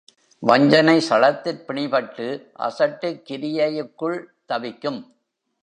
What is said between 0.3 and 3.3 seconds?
வஞ்சனை சளத்திற் பிணிபட்டு அசட்டுக்